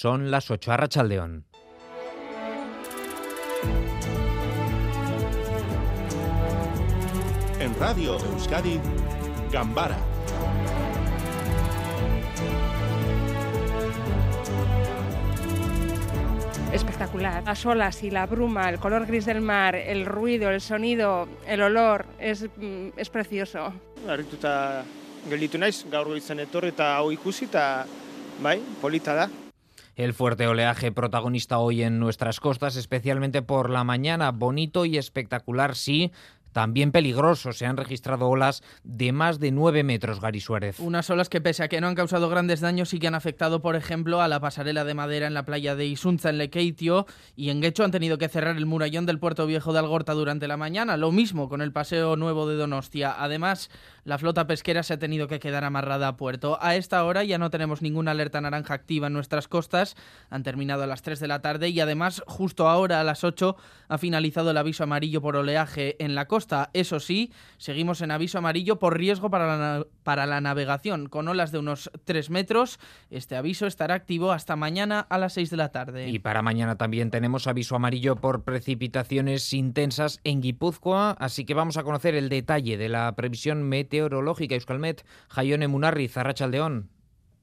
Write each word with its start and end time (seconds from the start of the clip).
Son 0.00 0.30
las 0.30 0.48
8 0.48 0.70
a 0.70 0.76
Rachaldeón. 0.76 1.44
En 7.58 7.74
Radio 7.80 8.16
Euskadi, 8.16 8.78
Gambara 9.50 9.98
espectacular. 16.72 17.42
Las 17.42 17.66
olas 17.66 18.04
y 18.04 18.12
la 18.12 18.26
bruma, 18.26 18.70
el 18.70 18.78
color 18.78 19.04
gris 19.04 19.26
del 19.26 19.40
mar, 19.40 19.74
el 19.74 20.06
ruido, 20.06 20.48
el 20.50 20.60
sonido, 20.60 21.26
el 21.44 21.60
olor, 21.60 22.06
es, 22.20 22.46
mm, 22.56 22.90
es 22.96 23.10
precioso. 23.10 23.72
Harrituta 24.06 24.84
gelditu 25.28 25.58
naiz, 25.58 25.84
gaur 25.90 26.14
izan 26.16 26.38
etorri 26.46 26.70
eta 26.70 26.94
hau 27.00 27.10
ikusi 27.10 27.50
eta 27.50 27.84
bai, 28.38 28.60
polita 28.80 29.18
da. 29.24 29.28
El 29.98 30.14
fuerte 30.14 30.46
oleaje 30.46 30.92
protagonista 30.92 31.58
hoy 31.58 31.82
en 31.82 31.98
nuestras 31.98 32.38
costas, 32.38 32.76
especialmente 32.76 33.42
por 33.42 33.68
la 33.68 33.82
mañana, 33.82 34.30
bonito 34.30 34.84
y 34.84 34.96
espectacular, 34.96 35.74
sí, 35.74 36.12
también 36.52 36.92
peligroso. 36.92 37.52
Se 37.52 37.66
han 37.66 37.76
registrado 37.76 38.28
olas 38.28 38.62
de 38.84 39.12
más 39.12 39.38
de 39.40 39.50
9 39.50 39.82
metros, 39.84 40.20
Gary 40.20 40.40
Suárez. 40.40 40.80
Unas 40.80 41.08
olas 41.10 41.28
que, 41.28 41.40
pese 41.40 41.62
a 41.62 41.68
que 41.68 41.80
no 41.80 41.88
han 41.88 41.94
causado 41.94 42.28
grandes 42.28 42.60
daños, 42.60 42.88
sí 42.88 42.98
que 42.98 43.06
han 43.06 43.14
afectado, 43.14 43.60
por 43.60 43.76
ejemplo, 43.76 44.20
a 44.20 44.28
la 44.28 44.40
pasarela 44.40 44.84
de 44.84 44.94
madera 44.94 45.26
en 45.26 45.34
la 45.34 45.44
playa 45.44 45.76
de 45.76 45.86
Isunza, 45.86 46.30
en 46.30 46.38
Lekeitio, 46.38 47.06
y 47.36 47.50
en 47.50 47.60
Guecho 47.60 47.84
han 47.84 47.90
tenido 47.90 48.18
que 48.18 48.28
cerrar 48.28 48.56
el 48.56 48.66
murallón 48.66 49.06
del 49.06 49.18
puerto 49.18 49.46
viejo 49.46 49.72
de 49.72 49.78
Algorta 49.78 50.14
durante 50.14 50.48
la 50.48 50.56
mañana. 50.56 50.96
Lo 50.96 51.12
mismo 51.12 51.48
con 51.48 51.62
el 51.62 51.72
paseo 51.72 52.16
nuevo 52.16 52.48
de 52.48 52.56
Donostia. 52.56 53.14
Además, 53.18 53.70
la 54.04 54.18
flota 54.18 54.46
pesquera 54.46 54.82
se 54.82 54.94
ha 54.94 54.98
tenido 54.98 55.28
que 55.28 55.38
quedar 55.38 55.64
amarrada 55.64 56.08
a 56.08 56.16
puerto. 56.16 56.58
A 56.60 56.76
esta 56.76 57.04
hora 57.04 57.24
ya 57.24 57.38
no 57.38 57.50
tenemos 57.50 57.82
ninguna 57.82 58.12
alerta 58.12 58.40
naranja 58.40 58.74
activa 58.74 59.08
en 59.08 59.12
nuestras 59.12 59.48
costas. 59.48 59.96
Han 60.30 60.42
terminado 60.42 60.82
a 60.82 60.86
las 60.86 61.02
3 61.02 61.20
de 61.20 61.28
la 61.28 61.40
tarde 61.40 61.68
y 61.68 61.80
además, 61.80 62.22
justo 62.26 62.68
ahora 62.68 63.00
a 63.00 63.04
las 63.04 63.24
8, 63.24 63.56
ha 63.88 63.98
finalizado 63.98 64.50
el 64.50 64.56
aviso 64.56 64.84
amarillo 64.84 65.20
por 65.20 65.36
oleaje 65.36 66.02
en 66.02 66.14
la 66.14 66.26
costa 66.26 66.37
eso 66.72 67.00
sí, 67.00 67.32
seguimos 67.56 68.00
en 68.00 68.10
aviso 68.10 68.38
amarillo 68.38 68.78
por 68.78 68.96
riesgo 68.96 69.30
para 69.30 69.56
la, 69.56 69.86
para 70.02 70.26
la 70.26 70.40
navegación, 70.40 71.08
con 71.08 71.28
olas 71.28 71.52
de 71.52 71.58
unos 71.58 71.90
3 72.04 72.30
metros. 72.30 72.78
Este 73.10 73.36
aviso 73.36 73.66
estará 73.66 73.94
activo 73.94 74.32
hasta 74.32 74.56
mañana 74.56 75.00
a 75.08 75.18
las 75.18 75.34
6 75.34 75.50
de 75.50 75.56
la 75.56 75.70
tarde. 75.70 76.08
Y 76.08 76.18
para 76.18 76.42
mañana 76.42 76.76
también 76.76 77.10
tenemos 77.10 77.46
aviso 77.46 77.76
amarillo 77.76 78.16
por 78.16 78.44
precipitaciones 78.44 79.52
intensas 79.52 80.20
en 80.24 80.40
Guipúzcoa, 80.40 81.12
así 81.18 81.44
que 81.44 81.54
vamos 81.54 81.76
a 81.76 81.84
conocer 81.84 82.14
el 82.14 82.28
detalle 82.28 82.76
de 82.76 82.88
la 82.88 83.14
previsión 83.14 83.62
meteorológica. 83.62 84.54
Euskalmet, 84.54 85.04
Jaione 85.28 85.68
Munarri, 85.68 86.08
Zarrachaldeón. 86.08 86.97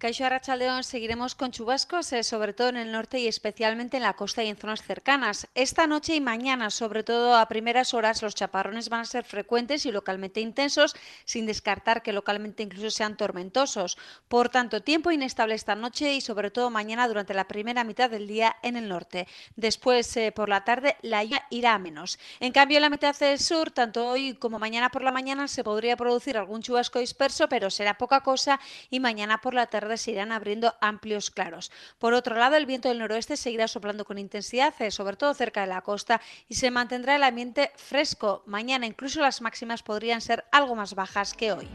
Caixo 0.00 0.24
Arrachaldeón 0.24 0.82
seguiremos 0.82 1.34
con 1.34 1.50
chubascos, 1.50 2.14
eh, 2.14 2.24
sobre 2.24 2.54
todo 2.54 2.70
en 2.70 2.78
el 2.78 2.90
norte 2.90 3.18
y 3.18 3.28
especialmente 3.28 3.98
en 3.98 4.02
la 4.02 4.14
costa 4.14 4.42
y 4.42 4.48
en 4.48 4.56
zonas 4.56 4.80
cercanas. 4.82 5.46
Esta 5.54 5.86
noche 5.86 6.14
y 6.14 6.22
mañana, 6.22 6.70
sobre 6.70 7.02
todo 7.02 7.36
a 7.36 7.46
primeras 7.48 7.92
horas, 7.92 8.22
los 8.22 8.34
chaparrones 8.34 8.88
van 8.88 9.00
a 9.00 9.04
ser 9.04 9.24
frecuentes 9.24 9.84
y 9.84 9.92
localmente 9.92 10.40
intensos, 10.40 10.96
sin 11.26 11.44
descartar 11.44 12.02
que 12.02 12.14
localmente 12.14 12.62
incluso 12.62 12.90
sean 12.90 13.18
tormentosos. 13.18 13.98
Por 14.26 14.48
tanto, 14.48 14.80
tiempo 14.80 15.10
inestable 15.10 15.54
esta 15.54 15.74
noche 15.74 16.14
y 16.14 16.22
sobre 16.22 16.50
todo 16.50 16.70
mañana 16.70 17.06
durante 17.06 17.34
la 17.34 17.46
primera 17.46 17.84
mitad 17.84 18.08
del 18.08 18.26
día 18.26 18.56
en 18.62 18.76
el 18.78 18.88
norte. 18.88 19.28
Después, 19.56 20.16
eh, 20.16 20.32
por 20.32 20.48
la 20.48 20.64
tarde, 20.64 20.96
la 21.02 21.24
lluvia 21.24 21.46
irá 21.50 21.74
a 21.74 21.78
menos. 21.78 22.18
En 22.40 22.52
cambio, 22.52 22.78
en 22.78 22.82
la 22.82 22.90
mitad 22.90 23.14
del 23.18 23.38
sur, 23.38 23.70
tanto 23.70 24.08
hoy 24.08 24.32
como 24.32 24.58
mañana 24.58 24.88
por 24.88 25.02
la 25.02 25.12
mañana, 25.12 25.46
se 25.46 25.62
podría 25.62 25.98
producir 25.98 26.38
algún 26.38 26.62
chubasco 26.62 27.00
disperso, 27.00 27.50
pero 27.50 27.68
será 27.68 27.98
poca 27.98 28.22
cosa 28.22 28.58
y 28.88 28.98
mañana 28.98 29.42
por 29.42 29.52
la 29.52 29.66
tarde 29.66 29.89
se 29.96 30.12
irán 30.12 30.32
abriendo 30.32 30.74
amplios 30.80 31.30
claros. 31.30 31.70
Por 31.98 32.14
otro 32.14 32.36
lado, 32.36 32.56
el 32.56 32.66
viento 32.66 32.88
del 32.88 32.98
noroeste 32.98 33.36
seguirá 33.36 33.68
soplando 33.68 34.04
con 34.04 34.18
intensidad, 34.18 34.74
eh, 34.80 34.90
sobre 34.90 35.16
todo 35.16 35.34
cerca 35.34 35.60
de 35.60 35.66
la 35.66 35.82
costa, 35.82 36.20
y 36.48 36.54
se 36.54 36.70
mantendrá 36.70 37.16
el 37.16 37.22
ambiente 37.22 37.72
fresco. 37.76 38.42
Mañana 38.46 38.86
incluso 38.86 39.20
las 39.20 39.40
máximas 39.40 39.82
podrían 39.82 40.20
ser 40.20 40.44
algo 40.52 40.74
más 40.74 40.94
bajas 40.94 41.34
que 41.34 41.52
hoy. 41.52 41.68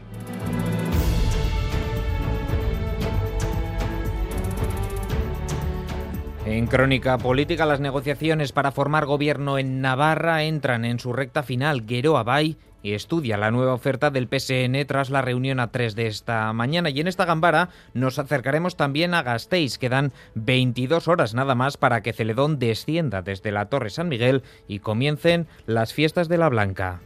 En 6.56 6.68
crónica 6.68 7.18
política, 7.18 7.66
las 7.66 7.80
negociaciones 7.80 8.52
para 8.52 8.72
formar 8.72 9.04
gobierno 9.04 9.58
en 9.58 9.82
Navarra 9.82 10.42
entran 10.44 10.86
en 10.86 10.98
su 10.98 11.12
recta 11.12 11.42
final. 11.42 11.84
Guero 11.84 12.16
Abay 12.16 12.56
y 12.82 12.94
estudia 12.94 13.36
la 13.36 13.50
nueva 13.50 13.74
oferta 13.74 14.10
del 14.10 14.26
PSN 14.26 14.86
tras 14.86 15.10
la 15.10 15.20
reunión 15.20 15.60
a 15.60 15.70
3 15.70 15.94
de 15.94 16.06
esta 16.06 16.50
mañana. 16.54 16.88
Y 16.88 16.98
en 16.98 17.08
esta 17.08 17.26
gambara 17.26 17.68
nos 17.92 18.18
acercaremos 18.18 18.74
también 18.74 19.12
a 19.12 19.22
Gasteiz. 19.22 19.76
Quedan 19.76 20.14
22 20.34 21.08
horas 21.08 21.34
nada 21.34 21.54
más 21.54 21.76
para 21.76 22.00
que 22.00 22.14
Celedón 22.14 22.58
descienda 22.58 23.20
desde 23.20 23.52
la 23.52 23.66
Torre 23.66 23.90
San 23.90 24.08
Miguel 24.08 24.42
y 24.66 24.78
comiencen 24.78 25.48
las 25.66 25.92
fiestas 25.92 26.26
de 26.26 26.38
la 26.38 26.48
Blanca. 26.48 27.02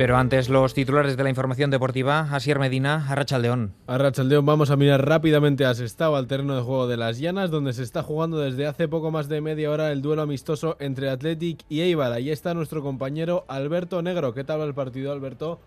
Pero 0.00 0.16
antes 0.16 0.48
los 0.48 0.72
titulares 0.72 1.18
de 1.18 1.22
la 1.22 1.28
información 1.28 1.70
deportiva, 1.70 2.20
Asier 2.20 2.58
Medina, 2.58 3.06
Arrachaldeón. 3.10 3.74
Arrachaldeón, 3.86 4.46
vamos 4.46 4.70
a 4.70 4.76
mirar 4.76 5.06
rápidamente 5.06 5.66
a 5.66 5.74
Sestao, 5.74 6.16
al 6.16 6.26
terreno 6.26 6.56
de 6.56 6.62
juego 6.62 6.88
de 6.88 6.96
las 6.96 7.18
Llanas, 7.18 7.50
donde 7.50 7.74
se 7.74 7.82
está 7.82 8.02
jugando 8.02 8.38
desde 8.38 8.66
hace 8.66 8.88
poco 8.88 9.10
más 9.10 9.28
de 9.28 9.42
media 9.42 9.70
hora 9.70 9.92
el 9.92 10.00
duelo 10.00 10.22
amistoso 10.22 10.78
entre 10.80 11.10
Athletic 11.10 11.66
y 11.68 11.82
Eibar. 11.82 12.14
Ahí 12.14 12.30
está 12.30 12.54
nuestro 12.54 12.80
compañero 12.80 13.44
Alberto 13.46 14.00
Negro. 14.00 14.32
¿Qué 14.32 14.42
tal 14.42 14.62
el 14.62 14.72
partido, 14.72 15.12
Alberto? 15.12 15.60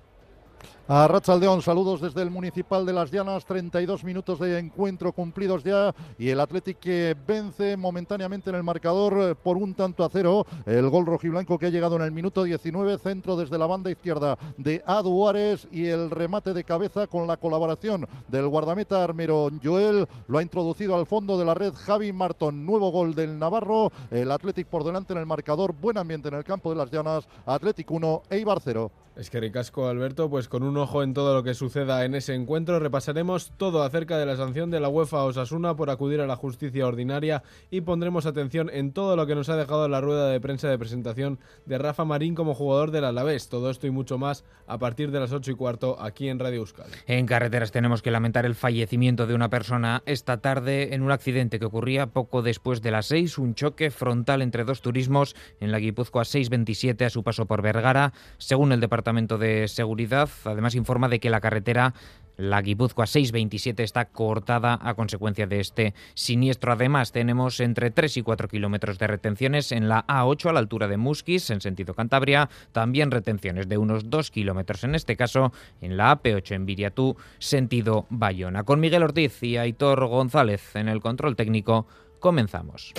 A 0.87 1.07
Rachaldeón, 1.07 1.61
saludos 1.61 2.01
desde 2.01 2.21
el 2.21 2.29
Municipal 2.29 2.85
de 2.85 2.91
Las 2.91 3.09
Llanas, 3.09 3.45
32 3.45 4.03
minutos 4.03 4.39
de 4.39 4.59
encuentro 4.59 5.13
cumplidos 5.13 5.63
ya 5.63 5.95
y 6.17 6.29
el 6.29 6.39
Athletic 6.39 6.77
vence 7.25 7.77
momentáneamente 7.77 8.49
en 8.49 8.57
el 8.57 8.63
marcador 8.63 9.35
por 9.37 9.55
un 9.57 9.73
tanto 9.73 10.03
a 10.03 10.09
cero. 10.11 10.45
El 10.65 10.89
gol 10.89 11.05
rojiblanco 11.05 11.57
que 11.57 11.67
ha 11.67 11.69
llegado 11.69 11.95
en 11.95 12.01
el 12.01 12.11
minuto 12.11 12.43
19, 12.43 12.97
centro 12.97 13.37
desde 13.37 13.57
la 13.57 13.65
banda 13.65 13.91
izquierda 13.91 14.37
de 14.57 14.83
Aduares 14.85 15.67
y 15.71 15.85
el 15.85 16.09
remate 16.09 16.53
de 16.53 16.63
cabeza 16.63 17.07
con 17.07 17.27
la 17.27 17.37
colaboración 17.37 18.07
del 18.27 18.47
guardameta 18.47 19.03
armero 19.03 19.49
Joel. 19.63 20.07
Lo 20.27 20.37
ha 20.37 20.43
introducido 20.43 20.95
al 20.95 21.05
fondo 21.05 21.37
de 21.37 21.45
la 21.45 21.53
red 21.53 21.73
Javi 21.73 22.11
Martón. 22.11 22.65
Nuevo 22.65 22.91
gol 22.91 23.15
del 23.15 23.39
Navarro. 23.39 23.91
El 24.11 24.31
Athletic 24.31 24.67
por 24.67 24.83
delante 24.83 25.13
en 25.13 25.19
el 25.19 25.25
marcador. 25.25 25.73
Buen 25.73 25.97
ambiente 25.97 26.27
en 26.27 26.35
el 26.35 26.43
campo 26.43 26.69
de 26.69 26.75
Las 26.75 26.91
Llanas. 26.91 27.27
Athletic 27.45 27.89
1, 27.89 28.23
Eibar 28.29 28.59
0. 28.61 28.91
Es 29.15 29.29
que 29.29 29.39
ricasco, 29.39 29.87
Alberto, 29.87 30.27
pues 30.27 30.49
con 30.49 30.63
un 30.63 30.75
ojo 30.75 31.03
en 31.03 31.13
todo 31.13 31.35
lo 31.35 31.43
que 31.43 31.53
suceda 31.53 32.03
en 32.03 32.15
ese 32.15 32.33
encuentro, 32.33 32.79
repasaremos 32.79 33.51
todo 33.57 33.83
acerca 33.83 34.17
de 34.17 34.25
la 34.25 34.35
sanción 34.35 34.71
de 34.71 34.79
la 34.79 34.89
UEFA 34.89 35.17
a 35.17 35.25
Osasuna 35.25 35.75
por 35.75 35.91
acudir 35.91 36.19
a 36.19 36.25
la 36.25 36.35
justicia 36.35 36.87
ordinaria 36.87 37.43
y 37.69 37.81
pondremos 37.81 38.25
atención 38.25 38.71
en 38.73 38.91
todo 38.91 39.15
lo 39.15 39.27
que 39.27 39.35
nos 39.35 39.49
ha 39.49 39.55
dejado 39.55 39.87
la 39.87 40.01
rueda 40.01 40.29
de 40.29 40.41
prensa 40.41 40.67
de 40.67 40.79
presentación 40.79 41.37
de 41.67 41.77
Rafa 41.77 42.05
Marín 42.05 42.33
como 42.33 42.55
jugador 42.55 42.89
del 42.89 43.05
Alavés. 43.05 43.49
Todo 43.49 43.69
esto 43.69 43.85
y 43.85 43.91
mucho 43.91 44.17
más 44.17 44.45
a 44.65 44.79
partir 44.79 45.11
de 45.11 45.19
las 45.19 45.31
8 45.31 45.51
y 45.51 45.55
cuarto 45.55 46.01
aquí 46.01 46.27
en 46.27 46.39
Radio 46.39 46.61
Euskal. 46.61 46.87
En 47.05 47.27
carreteras 47.27 47.71
tenemos 47.71 48.01
que 48.01 48.09
lamentar 48.09 48.47
el 48.47 48.55
fallecimiento 48.55 49.27
de 49.27 49.35
una 49.35 49.49
persona 49.49 50.01
esta 50.07 50.37
tarde 50.37 50.95
en 50.95 51.03
un 51.03 51.11
accidente 51.11 51.59
que 51.59 51.65
ocurría 51.65 52.07
poco 52.07 52.41
después 52.41 52.81
de 52.81 52.89
las 52.89 53.05
6, 53.05 53.37
un 53.37 53.53
choque 53.53 53.91
frontal 53.91 54.41
entre 54.41 54.63
dos 54.63 54.81
turismos 54.81 55.35
en 55.59 55.71
la 55.71 55.77
Guipúzcoa 55.77 56.25
627 56.25 57.05
a 57.05 57.11
su 57.11 57.21
paso 57.21 57.45
por 57.45 57.61
Vergara, 57.61 58.11
según 58.39 58.71
el 58.71 58.79
departamento 58.79 59.02
Departamento 59.03 59.37
de 59.37 59.67
Seguridad. 59.67 60.29
Además 60.45 60.75
informa 60.75 61.09
de 61.09 61.19
que 61.19 61.29
la 61.29 61.41
carretera 61.41 61.93
la 62.37 62.61
Guipúzcoa 62.61 63.05
627 63.05 63.83
está 63.83 64.05
cortada 64.05 64.79
a 64.81 64.93
consecuencia 64.93 65.45
de 65.45 65.59
este 65.59 65.93
siniestro. 66.13 66.71
Además, 66.71 67.11
tenemos 67.11 67.59
entre 67.59 67.91
3 67.91 68.15
y 68.15 68.21
4 68.21 68.47
kilómetros 68.47 68.97
de 68.97 69.07
retenciones 69.07 69.73
en 69.73 69.89
la 69.89 70.07
A8 70.07 70.49
a 70.49 70.53
la 70.53 70.59
altura 70.59 70.87
de 70.87 70.95
Musquis, 70.95 71.49
en 71.49 71.59
sentido 71.59 71.93
Cantabria. 71.93 72.49
También 72.71 73.11
retenciones 73.11 73.67
de 73.67 73.77
unos 73.77 74.09
2 74.09 74.31
kilómetros, 74.31 74.85
en 74.85 74.95
este 74.95 75.17
caso 75.17 75.51
en 75.81 75.97
la 75.97 76.17
AP8 76.17 76.55
en 76.55 76.65
Viriatú, 76.65 77.17
sentido 77.39 78.07
Bayona. 78.09 78.63
Con 78.63 78.79
Miguel 78.79 79.03
Ortiz 79.03 79.43
y 79.43 79.57
Aitor 79.57 80.07
González 80.07 80.77
en 80.77 80.87
el 80.87 81.01
control 81.01 81.35
técnico, 81.35 81.87
comenzamos. 82.19 82.93